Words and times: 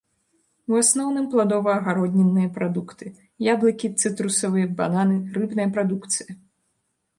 У 0.69 0.77
асноўным, 0.83 1.25
пладова-агароднінныя 1.33 2.49
прадукты, 2.57 3.05
яблыкі, 3.53 3.93
цытрусавыя, 4.01 4.73
бананы, 4.83 5.21
рыбная 5.39 5.69
прадукцыя. 5.79 6.31